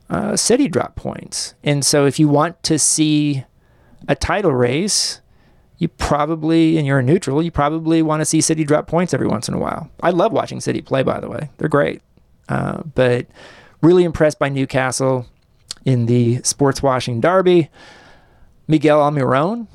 uh, 0.08 0.36
City 0.36 0.68
drop 0.68 0.96
points. 0.96 1.56
And 1.64 1.84
so 1.84 2.06
if 2.06 2.20
you 2.20 2.28
want 2.28 2.62
to 2.62 2.78
see 2.78 3.44
a 4.08 4.14
title 4.14 4.54
race, 4.54 5.22
you 5.80 5.88
probably, 5.88 6.78
and 6.78 6.86
you're 6.86 7.00
a 7.00 7.04
neutral, 7.04 7.42
you 7.42 7.50
probably 7.50 8.04
want 8.04 8.22
to 8.22 8.26
see 8.26 8.40
City 8.40 8.66
drop 8.66 8.86
points 8.86 9.16
every 9.16 9.28
once 9.28 9.48
in 9.48 9.56
a 9.56 9.60
while. 9.60 9.90
I 10.04 10.12
love 10.12 10.32
watching 10.32 10.62
City 10.62 10.82
play, 10.82 11.02
by 11.02 11.20
the 11.20 11.28
way. 11.28 11.50
They're 11.58 11.70
great. 11.70 12.04
Uh, 12.50 12.82
but 12.96 13.28
really 13.82 14.04
impressed 14.04 14.40
by 14.40 14.50
Newcastle 14.50 15.28
in 15.86 16.08
the 16.08 16.42
sports 16.44 16.84
washing 16.84 17.22
derby. 17.22 17.70
Miguel 18.68 19.00
Almiron 19.00 19.68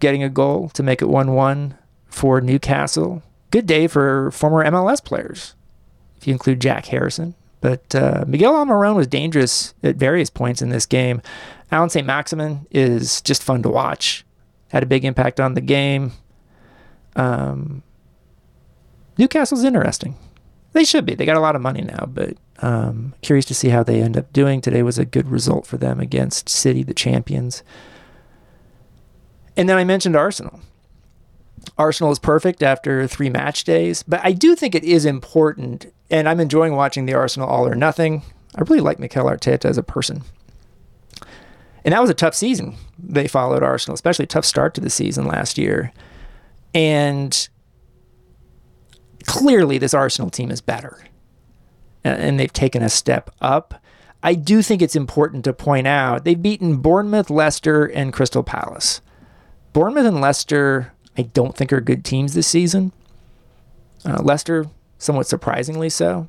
getting 0.00 0.22
a 0.22 0.28
goal 0.28 0.68
to 0.70 0.82
make 0.82 1.02
it 1.02 1.08
1 1.08 1.32
1 1.32 1.78
for 2.06 2.40
Newcastle. 2.40 3.22
Good 3.50 3.66
day 3.66 3.86
for 3.86 4.30
former 4.30 4.64
MLS 4.64 5.04
players, 5.04 5.54
if 6.16 6.26
you 6.26 6.32
include 6.32 6.60
Jack 6.60 6.86
Harrison. 6.86 7.34
But 7.60 7.94
uh, 7.94 8.24
Miguel 8.26 8.54
Almiron 8.54 8.96
was 8.96 9.06
dangerous 9.06 9.74
at 9.82 9.96
various 9.96 10.30
points 10.30 10.62
in 10.62 10.70
this 10.70 10.86
game. 10.86 11.22
Allan 11.70 11.90
St. 11.90 12.06
Maximin 12.06 12.66
is 12.70 13.20
just 13.22 13.42
fun 13.42 13.62
to 13.62 13.68
watch. 13.68 14.24
Had 14.68 14.82
a 14.82 14.86
big 14.86 15.04
impact 15.04 15.38
on 15.38 15.54
the 15.54 15.60
game. 15.60 16.12
Um, 17.14 17.82
Newcastle's 19.16 19.64
interesting 19.64 20.16
They 20.72 20.84
should 20.84 21.04
be. 21.04 21.14
They 21.14 21.26
got 21.26 21.36
a 21.36 21.40
lot 21.40 21.56
of 21.56 21.62
money 21.62 21.82
now, 21.82 22.06
but 22.06 22.36
um, 22.60 23.14
curious 23.22 23.44
to 23.46 23.54
see 23.54 23.68
how 23.68 23.82
they 23.82 24.00
end 24.00 24.16
up 24.16 24.32
doing. 24.32 24.60
Today 24.60 24.82
was 24.82 24.98
a 24.98 25.04
good 25.04 25.28
result 25.28 25.66
for 25.66 25.76
them 25.76 26.00
against 26.00 26.48
City, 26.48 26.82
the 26.82 26.94
champions. 26.94 27.62
And 29.56 29.68
then 29.68 29.76
I 29.76 29.84
mentioned 29.84 30.16
Arsenal. 30.16 30.60
Arsenal 31.78 32.12
is 32.12 32.18
perfect 32.18 32.62
after 32.62 33.06
three 33.06 33.30
match 33.30 33.64
days, 33.64 34.02
but 34.02 34.20
I 34.24 34.32
do 34.32 34.56
think 34.56 34.74
it 34.74 34.84
is 34.84 35.04
important, 35.04 35.92
and 36.10 36.28
I'm 36.28 36.40
enjoying 36.40 36.74
watching 36.74 37.06
the 37.06 37.14
Arsenal 37.14 37.48
all 37.48 37.66
or 37.66 37.74
nothing. 37.74 38.22
I 38.54 38.62
really 38.62 38.80
like 38.80 38.98
Mikel 38.98 39.26
Arteta 39.26 39.66
as 39.66 39.78
a 39.78 39.82
person. 39.82 40.22
And 41.84 41.92
that 41.92 42.00
was 42.00 42.10
a 42.10 42.14
tough 42.14 42.34
season. 42.34 42.76
They 42.98 43.26
followed 43.26 43.62
Arsenal, 43.62 43.94
especially 43.94 44.24
a 44.24 44.28
tough 44.28 44.44
start 44.44 44.74
to 44.74 44.80
the 44.80 44.90
season 44.90 45.26
last 45.26 45.58
year. 45.58 45.92
And 46.74 47.48
clearly, 49.22 49.78
this 49.78 49.94
Arsenal 49.94 50.30
team 50.30 50.50
is 50.50 50.60
better. 50.60 51.04
And 52.04 52.38
they've 52.38 52.52
taken 52.52 52.82
a 52.82 52.88
step 52.88 53.30
up. 53.40 53.74
I 54.22 54.34
do 54.34 54.62
think 54.62 54.82
it's 54.82 54.96
important 54.96 55.44
to 55.44 55.52
point 55.52 55.86
out 55.86 56.24
they've 56.24 56.40
beaten 56.40 56.76
Bournemouth, 56.76 57.30
Leicester, 57.30 57.84
and 57.84 58.12
Crystal 58.12 58.42
Palace. 58.42 59.00
Bournemouth 59.72 60.06
and 60.06 60.20
Leicester, 60.20 60.92
I 61.16 61.22
don't 61.22 61.56
think 61.56 61.72
are 61.72 61.80
good 61.80 62.04
teams 62.04 62.34
this 62.34 62.46
season. 62.46 62.92
Uh, 64.04 64.22
Leicester, 64.22 64.66
somewhat 64.98 65.26
surprisingly 65.26 65.88
so. 65.88 66.28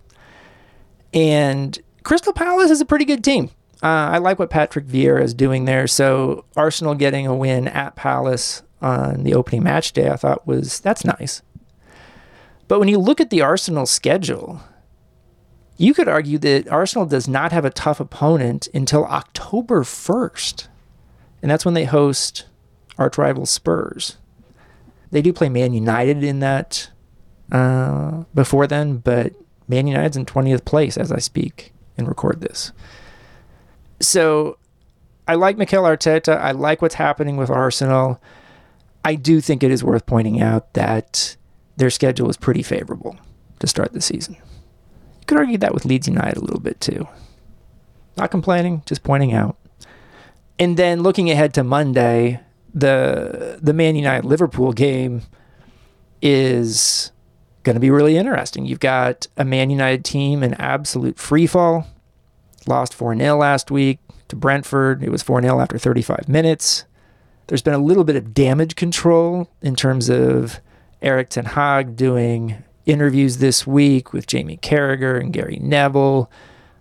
And 1.14 1.78
Crystal 2.04 2.34
Palace 2.34 2.72
is 2.72 2.82
a 2.82 2.86
pretty 2.86 3.06
good 3.06 3.24
team. 3.24 3.50
Uh, 3.82 4.12
I 4.14 4.18
like 4.20 4.40
what 4.40 4.50
Patrick 4.50 4.86
Vieira 4.86 5.22
is 5.22 5.34
doing 5.34 5.66
there. 5.66 5.88
So 5.88 6.46
Arsenal 6.56 6.96
getting 6.96 7.28
a 7.28 7.36
win 7.36 7.68
at 7.68 7.96
Palace 7.96 8.64
on 8.82 9.24
the 9.24 9.34
opening 9.34 9.64
match 9.64 9.94
day, 9.94 10.10
I 10.10 10.16
thought 10.16 10.48
was 10.48 10.80
that's 10.80 11.06
nice. 11.06 11.42
But 12.74 12.80
when 12.80 12.90
you 12.90 12.98
look 12.98 13.22
at 13.22 13.30
the 13.30 13.42
Arsenal 13.42 13.86
schedule, 13.86 14.60
you 15.78 15.94
could 15.94 16.08
argue 16.08 16.40
that 16.40 16.68
Arsenal 16.70 17.06
does 17.06 17.28
not 17.28 17.52
have 17.52 17.66
a 17.66 17.70
tough 17.70 18.00
opponent 18.00 18.68
until 18.74 19.06
October 19.06 19.84
1st. 19.84 20.70
And 21.44 21.52
that's 21.52 21.66
when 21.66 21.76
they 21.76 21.84
host 21.84 22.48
arch 22.98 23.16
rival 23.20 23.46
Spurs. 23.46 24.18
They 25.12 25.22
do 25.22 25.32
play 25.32 25.50
Man 25.50 25.74
United 25.74 26.24
in 26.24 26.40
that 26.40 26.90
uh, 27.52 28.24
before 28.34 28.66
then, 28.66 28.98
but 28.98 29.34
Man 29.68 29.86
United's 29.86 30.18
in 30.18 30.26
20th 30.26 30.66
place 30.66 30.98
as 30.98 31.12
I 31.12 31.20
speak 31.20 31.74
and 31.96 32.08
record 32.08 32.42
this. 32.42 32.72
So 34.00 34.58
I 35.28 35.36
like 35.36 35.58
Mikel 35.58 35.84
Arteta. 35.84 36.40
I 36.40 36.54
like 36.54 36.82
what's 36.82 36.96
happening 36.96 37.38
with 37.38 37.52
Arsenal. 37.52 38.20
I 39.06 39.14
do 39.14 39.42
think 39.42 39.62
it 39.62 39.70
is 39.70 39.84
worth 39.84 40.08
pointing 40.08 40.42
out 40.42 40.74
that 40.74 41.38
their 41.78 41.90
schedule 41.90 42.30
is 42.30 42.38
pretty 42.38 42.64
favorable 42.64 43.18
to 43.60 43.68
start 43.68 43.94
the 43.94 44.02
season. 44.02 44.36
You 44.36 45.26
could 45.28 45.38
argue 45.38 45.58
that 45.60 45.74
with 45.74 45.86
Leeds 45.86 46.08
United 46.08 46.38
a 46.38 46.42
little 46.42 46.60
bit 46.60 46.80
too. 46.82 47.08
Not 48.18 48.32
complaining, 48.32 48.84
just 48.86 49.04
pointing 49.04 49.34
out. 49.34 49.58
And 50.60 50.78
then 50.78 51.02
looking 51.02 51.32
ahead 51.32 51.54
to 51.56 51.64
Monday, 51.64 52.40
the 52.74 53.60
the 53.62 53.74
Man 53.74 53.96
United 53.96 54.26
Liverpool 54.26 54.72
game 54.72 55.24
is 56.22 57.12
going 57.64 57.76
to 57.76 57.80
be 57.80 57.90
really 57.90 58.18
interesting. 58.18 58.66
You've 58.66 58.80
got 58.80 59.28
a 59.38 59.46
Man 59.46 59.70
United 59.70 60.06
team 60.06 60.44
in 60.44 60.54
absolute 60.56 61.18
free 61.18 61.48
fall. 61.48 61.88
Lost 62.68 62.94
4 62.94 63.18
0 63.18 63.38
last 63.38 63.72
week 63.72 64.00
to 64.30 64.36
Brentford. 64.36 65.04
It 65.04 65.10
was 65.10 65.22
4 65.22 65.42
0 65.42 65.60
after 65.60 65.78
35 65.78 66.30
minutes. 66.30 66.86
There's 67.48 67.62
been 67.62 67.74
a 67.74 67.80
little 67.80 68.04
bit 68.04 68.16
of 68.16 68.34
damage 68.34 68.76
control 68.76 69.50
in 69.62 69.76
terms 69.76 70.10
of 70.10 70.62
Erik 71.04 71.30
Ten 71.30 71.46
Hag 71.46 71.96
doing 71.96 72.64
interviews 72.86 73.38
this 73.38 73.68
week 73.68 74.14
with 74.14 74.26
Jamie 74.26 74.58
Carragher 74.58 75.20
and 75.20 75.34
Gary 75.34 75.60
Neville. 75.62 76.32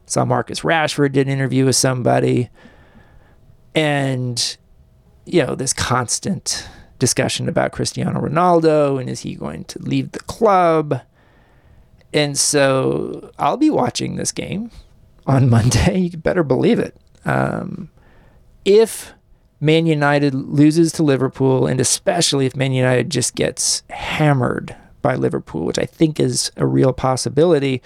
Saw 0.06 0.24
Marcus 0.24 0.60
Rashford 0.60 1.12
did 1.12 1.26
an 1.26 1.32
interview 1.32 1.64
with 1.66 1.76
somebody. 1.76 2.48
And, 3.74 4.56
you 5.24 5.44
know, 5.44 5.54
this 5.54 5.72
constant 5.72 6.68
discussion 6.98 7.48
about 7.48 7.72
Cristiano 7.72 8.20
Ronaldo 8.20 9.00
and 9.00 9.10
is 9.10 9.20
he 9.20 9.34
going 9.34 9.64
to 9.64 9.78
leave 9.80 10.12
the 10.12 10.20
club? 10.20 11.00
And 12.12 12.38
so 12.38 13.32
I'll 13.38 13.56
be 13.56 13.70
watching 13.70 14.16
this 14.16 14.32
game 14.32 14.70
on 15.26 15.50
Monday. 15.50 15.98
You 15.98 16.18
better 16.18 16.44
believe 16.44 16.78
it. 16.78 16.96
Um, 17.24 17.90
if 18.64 19.14
Man 19.62 19.86
United 19.86 20.34
loses 20.34 20.90
to 20.92 21.04
Liverpool, 21.04 21.68
and 21.68 21.80
especially 21.80 22.46
if 22.46 22.56
Man 22.56 22.72
United 22.72 23.10
just 23.10 23.36
gets 23.36 23.84
hammered 23.90 24.74
by 25.02 25.14
Liverpool, 25.14 25.64
which 25.64 25.78
I 25.78 25.84
think 25.84 26.18
is 26.18 26.50
a 26.56 26.66
real 26.66 26.92
possibility, 26.92 27.80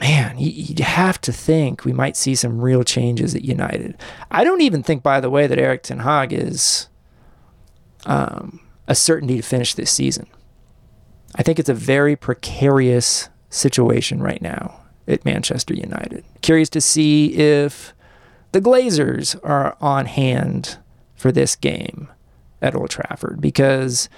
man, 0.00 0.34
you 0.36 0.84
have 0.84 1.20
to 1.20 1.32
think 1.32 1.84
we 1.84 1.92
might 1.92 2.16
see 2.16 2.34
some 2.34 2.60
real 2.60 2.82
changes 2.82 3.36
at 3.36 3.44
United. 3.44 3.96
I 4.32 4.42
don't 4.42 4.62
even 4.62 4.82
think, 4.82 5.04
by 5.04 5.20
the 5.20 5.30
way, 5.30 5.46
that 5.46 5.60
Erik 5.60 5.84
Ten 5.84 6.00
Hag 6.00 6.32
is 6.32 6.88
um, 8.04 8.58
a 8.88 8.96
certainty 8.96 9.36
to 9.36 9.42
finish 9.42 9.74
this 9.74 9.92
season. 9.92 10.26
I 11.36 11.44
think 11.44 11.60
it's 11.60 11.68
a 11.68 11.74
very 11.74 12.16
precarious 12.16 13.28
situation 13.48 14.20
right 14.20 14.42
now 14.42 14.80
at 15.06 15.24
Manchester 15.24 15.74
United. 15.74 16.24
Curious 16.42 16.68
to 16.70 16.80
see 16.80 17.34
if 17.34 17.94
the 18.52 18.60
Glazers 18.60 19.38
are 19.42 19.76
on 19.80 20.06
hand 20.06 20.78
for 21.14 21.30
this 21.30 21.56
game 21.56 22.08
at 22.60 22.74
Old 22.74 22.90
Trafford 22.90 23.40
because 23.40 24.08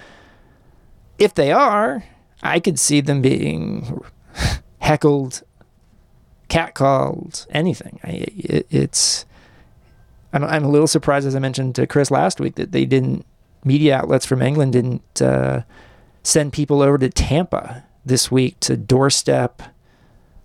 if 1.17 1.33
they 1.33 1.51
are, 1.51 2.03
I 2.41 2.59
could 2.59 2.79
see 2.79 3.01
them 3.01 3.21
being 3.21 4.03
heckled, 4.79 5.43
catcalled, 6.49 7.45
anything. 7.49 7.99
I, 8.03 8.25
it, 8.27 8.67
it's 8.69 9.25
I'm, 10.33 10.43
I'm 10.43 10.65
a 10.65 10.69
little 10.69 10.87
surprised, 10.87 11.27
as 11.27 11.35
I 11.35 11.39
mentioned 11.39 11.75
to 11.75 11.87
Chris 11.87 12.11
last 12.11 12.39
week, 12.39 12.55
that 12.55 12.71
they 12.71 12.85
didn't 12.85 13.25
media 13.63 13.97
outlets 13.97 14.25
from 14.25 14.41
England 14.41 14.73
didn't 14.73 15.21
uh, 15.21 15.61
send 16.23 16.51
people 16.51 16.81
over 16.81 16.97
to 16.97 17.09
Tampa 17.09 17.83
this 18.05 18.29
week 18.29 18.59
to 18.59 18.75
doorstep 18.75 19.61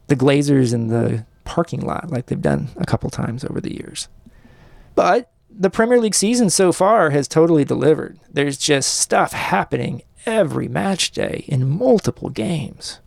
the 0.07 0.15
Glazers 0.17 0.73
and 0.73 0.91
the 0.91 1.25
parking 1.49 1.81
lot 1.81 2.11
like 2.11 2.27
they've 2.27 2.41
done 2.41 2.69
a 2.77 2.85
couple 2.85 3.09
times 3.09 3.43
over 3.43 3.59
the 3.59 3.75
years. 3.75 4.09
But 4.95 5.33
the 5.51 5.71
Premier 5.71 5.99
League 5.99 6.15
season 6.15 6.51
so 6.51 6.73
far 6.73 7.09
has 7.11 7.27
totally 7.27 7.65
delivered. 7.65 8.21
There's 8.31 8.59
just 8.59 9.01
stuff 9.01 9.33
happening 9.33 10.03
every 10.27 10.69
match 10.69 11.11
day 11.11 11.47
in 11.49 11.67
multiple 11.67 12.29
games. 12.29 13.01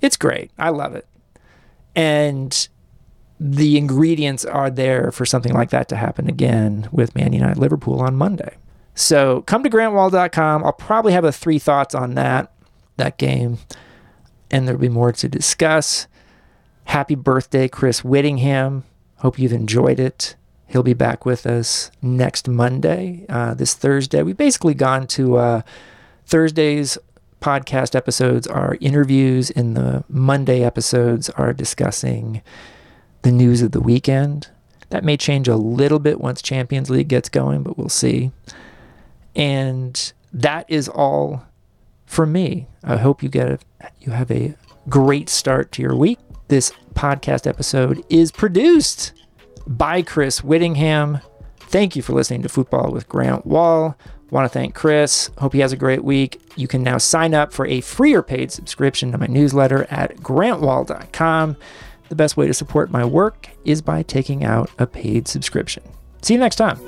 It's 0.00 0.16
great. 0.16 0.50
I 0.58 0.70
love 0.70 0.94
it. 0.94 1.06
And 1.94 2.68
the 3.38 3.76
ingredients 3.76 4.46
are 4.46 4.70
there 4.70 5.12
for 5.12 5.26
something 5.26 5.52
like 5.52 5.68
that 5.70 5.88
to 5.90 5.96
happen 5.96 6.26
again 6.26 6.88
with 6.90 7.14
Man 7.14 7.34
United 7.34 7.58
Liverpool 7.58 8.00
on 8.00 8.16
Monday. 8.16 8.56
So 8.94 9.42
come 9.42 9.62
to 9.62 9.70
grantwahl.com. 9.70 10.64
I'll 10.64 10.72
probably 10.72 11.12
have 11.12 11.24
a 11.24 11.32
three 11.32 11.58
thoughts 11.58 11.94
on 11.94 12.14
that 12.14 12.50
that 12.96 13.18
game 13.18 13.58
and 14.50 14.66
there'll 14.66 14.80
be 14.80 14.88
more 14.88 15.12
to 15.12 15.28
discuss. 15.28 16.06
Happy 16.84 17.14
birthday, 17.14 17.68
Chris 17.68 18.04
Whittingham. 18.04 18.84
Hope 19.16 19.38
you've 19.38 19.52
enjoyed 19.52 19.98
it. 19.98 20.36
He'll 20.66 20.82
be 20.82 20.94
back 20.94 21.24
with 21.24 21.46
us 21.46 21.90
next 22.02 22.48
Monday, 22.48 23.26
uh, 23.28 23.54
this 23.54 23.74
Thursday. 23.74 24.22
We've 24.22 24.36
basically 24.36 24.74
gone 24.74 25.06
to 25.08 25.36
uh, 25.36 25.62
Thursday's 26.26 26.98
podcast 27.40 27.94
episodes 27.94 28.46
are 28.46 28.78
interviews, 28.80 29.50
and 29.50 29.76
the 29.76 30.02
Monday 30.08 30.64
episodes 30.64 31.28
are 31.30 31.52
discussing 31.52 32.40
the 33.22 33.30
news 33.30 33.60
of 33.60 33.72
the 33.72 33.80
weekend. 33.80 34.48
That 34.88 35.04
may 35.04 35.16
change 35.16 35.48
a 35.48 35.56
little 35.56 35.98
bit 35.98 36.20
once 36.20 36.40
Champions 36.40 36.88
League 36.88 37.08
gets 37.08 37.28
going, 37.28 37.62
but 37.62 37.76
we'll 37.76 37.88
see. 37.88 38.32
And 39.36 40.12
that 40.32 40.64
is 40.68 40.88
all 40.88 41.44
for 42.06 42.24
me. 42.24 42.66
I 42.82 42.96
hope 42.96 43.22
you 43.22 43.28
get 43.28 43.48
a, 43.48 43.58
you 44.00 44.12
have 44.12 44.30
a 44.30 44.54
great 44.88 45.28
start 45.28 45.70
to 45.72 45.82
your 45.82 45.94
week. 45.94 46.18
This 46.54 46.72
podcast 46.94 47.48
episode 47.48 48.04
is 48.08 48.30
produced 48.30 49.12
by 49.66 50.02
Chris 50.02 50.44
Whittingham. 50.44 51.18
Thank 51.58 51.96
you 51.96 52.02
for 52.02 52.12
listening 52.12 52.42
to 52.42 52.48
Football 52.48 52.92
with 52.92 53.08
Grant 53.08 53.44
Wahl. 53.44 53.98
Want 54.30 54.44
to 54.44 54.48
thank 54.48 54.72
Chris. 54.72 55.32
Hope 55.38 55.52
he 55.52 55.58
has 55.58 55.72
a 55.72 55.76
great 55.76 56.04
week. 56.04 56.40
You 56.54 56.68
can 56.68 56.84
now 56.84 56.98
sign 56.98 57.34
up 57.34 57.52
for 57.52 57.66
a 57.66 57.80
free 57.80 58.14
or 58.14 58.22
paid 58.22 58.52
subscription 58.52 59.10
to 59.10 59.18
my 59.18 59.26
newsletter 59.26 59.88
at 59.90 60.18
grantwahl.com. 60.18 61.56
The 62.08 62.14
best 62.14 62.36
way 62.36 62.46
to 62.46 62.54
support 62.54 62.88
my 62.88 63.04
work 63.04 63.48
is 63.64 63.82
by 63.82 64.04
taking 64.04 64.44
out 64.44 64.70
a 64.78 64.86
paid 64.86 65.26
subscription. 65.26 65.82
See 66.22 66.34
you 66.34 66.38
next 66.38 66.54
time. 66.54 66.78